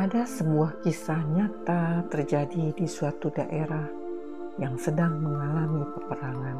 [0.00, 3.84] Ada sebuah kisah nyata terjadi di suatu daerah
[4.56, 6.56] yang sedang mengalami peperangan.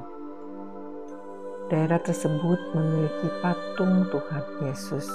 [1.73, 5.09] Daerah tersebut memiliki patung Tuhan Yesus.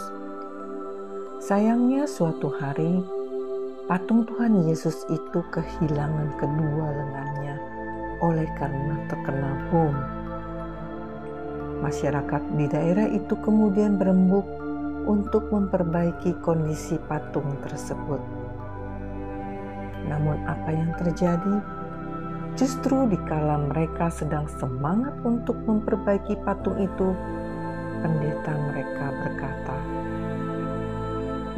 [1.38, 3.06] Sayangnya, suatu hari
[3.86, 7.56] patung Tuhan Yesus itu kehilangan kedua lengannya
[8.26, 9.94] oleh karena terkena bom.
[11.86, 14.65] Masyarakat di daerah itu kemudian berembuk
[15.06, 18.20] untuk memperbaiki kondisi patung tersebut.
[20.06, 21.62] Namun, apa yang terjadi?
[22.56, 27.12] Justru dikala mereka sedang semangat untuk memperbaiki patung itu,
[28.00, 29.78] pendeta mereka berkata,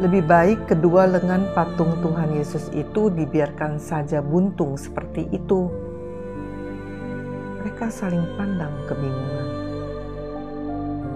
[0.02, 5.70] "Lebih baik kedua lengan patung Tuhan Yesus itu dibiarkan saja buntung seperti itu."
[7.62, 9.50] Mereka saling pandang kebingungan.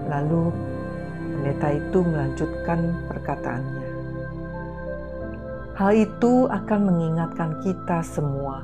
[0.06, 0.71] Lalu
[1.42, 3.88] Pendeta itu melanjutkan perkataannya.
[5.74, 8.62] Hal itu akan mengingatkan kita semua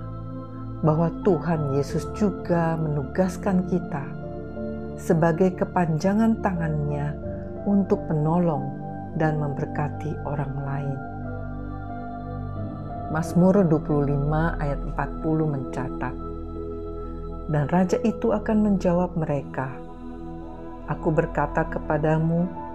[0.87, 4.07] bahwa Tuhan Yesus juga menugaskan kita
[4.95, 7.19] sebagai kepanjangan tangannya
[7.67, 8.71] untuk menolong
[9.19, 10.99] dan memberkati orang lain.
[13.11, 16.15] Mazmur 25 ayat 40 mencatat,
[17.51, 19.67] Dan Raja itu akan menjawab mereka,
[20.89, 22.68] Aku berkata kepadamu,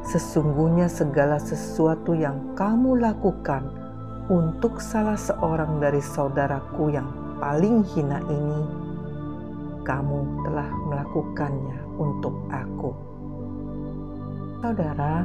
[0.00, 3.68] Sesungguhnya segala sesuatu yang kamu lakukan
[4.32, 8.62] untuk salah seorang dari saudaraku yang paling hina ini,
[9.84, 12.92] kamu telah melakukannya untuk aku.
[14.60, 15.24] Saudara,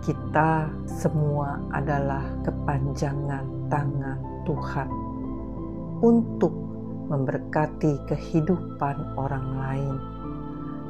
[0.00, 4.90] kita semua adalah kepanjangan tangan Tuhan
[6.02, 6.52] untuk
[7.06, 9.96] memberkati kehidupan orang lain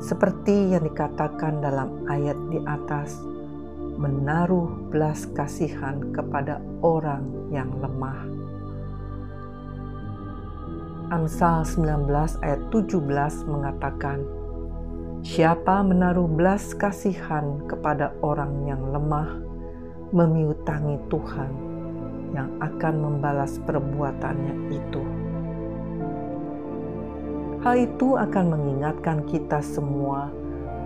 [0.03, 3.23] seperti yang dikatakan dalam ayat di atas,
[3.95, 7.23] menaruh belas kasihan kepada orang
[7.55, 8.27] yang lemah.
[11.15, 12.11] Amsal 19
[12.43, 14.19] ayat 17 mengatakan,
[15.23, 19.39] Siapa menaruh belas kasihan kepada orang yang lemah,
[20.11, 21.53] memiutangi Tuhan
[22.35, 25.32] yang akan membalas perbuatannya itu.
[27.63, 30.35] Hal itu akan mengingatkan kita semua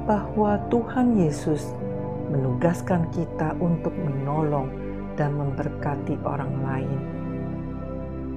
[0.04, 1.72] bahwa Tuhan Yesus
[2.28, 4.68] menugaskan kita untuk menolong
[5.16, 7.00] dan memberkati orang lain.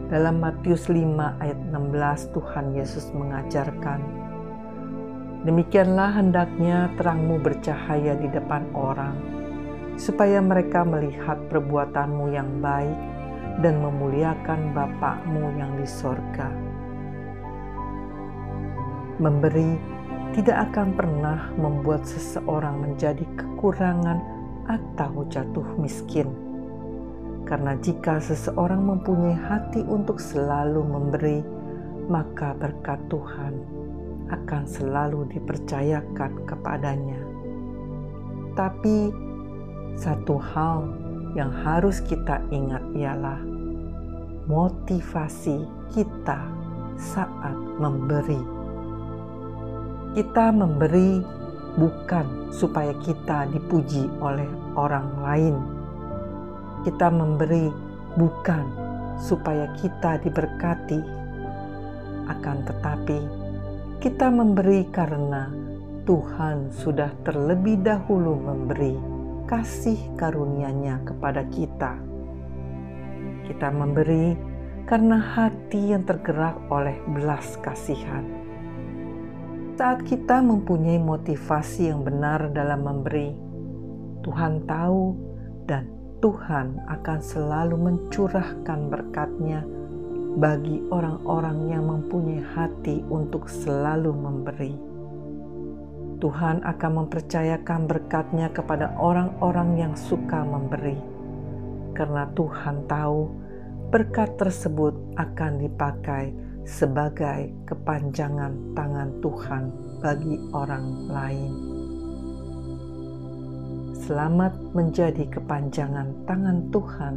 [0.07, 4.00] Dalam Matius 5 ayat 16 Tuhan Yesus mengajarkan,
[5.44, 9.19] Demikianlah hendaknya terangmu bercahaya di depan orang,
[10.00, 12.95] supaya mereka melihat perbuatanmu yang baik
[13.59, 16.69] dan memuliakan Bapakmu yang di sorga
[19.19, 19.75] Memberi
[20.31, 24.19] tidak akan pernah membuat seseorang menjadi kekurangan
[24.72, 26.31] atau jatuh miskin.
[27.44, 31.44] Karena jika seseorang mempunyai hati untuk selalu memberi,
[32.07, 33.59] maka berkat Tuhan
[34.31, 37.19] akan selalu dipercayakan kepadanya.
[38.53, 39.12] Tapi
[40.00, 40.96] satu hal
[41.36, 43.41] yang harus kita ingat ialah
[44.47, 46.40] motivasi kita
[46.96, 48.58] saat memberi
[50.17, 51.21] kita memberi
[51.77, 55.55] bukan supaya kita dipuji oleh orang lain.
[56.81, 57.69] Kita memberi
[58.17, 58.65] bukan
[59.21, 60.99] supaya kita diberkati,
[62.25, 63.19] akan tetapi
[63.99, 65.51] kita memberi karena
[66.07, 68.97] Tuhan sudah terlebih dahulu memberi
[69.45, 72.01] kasih karunia-Nya kepada kita.
[73.45, 74.33] Kita memberi
[74.89, 78.48] karena hati yang tergerak oleh belas kasihan
[79.79, 83.31] saat kita mempunyai motivasi yang benar dalam memberi,
[84.28, 85.16] Tuhan tahu
[85.72, 85.88] dan
[86.19, 89.63] Tuhan akan selalu mencurahkan berkatnya
[90.35, 94.75] bagi orang-orang yang mempunyai hati untuk selalu memberi.
[96.19, 101.00] Tuhan akan mempercayakan berkatnya kepada orang-orang yang suka memberi,
[101.95, 103.31] karena Tuhan tahu
[103.95, 106.36] berkat tersebut akan dipakai
[106.67, 109.63] sebagai kepanjangan tangan Tuhan
[110.00, 111.53] bagi orang lain.
[114.09, 117.15] Selamat menjadi kepanjangan tangan Tuhan.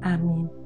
[0.00, 0.65] Amin.